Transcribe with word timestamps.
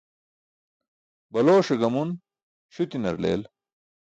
Balooṣe 1.31 1.75
gamun 1.81 2.09
śutinar 2.73 3.15
leel. 3.21 3.41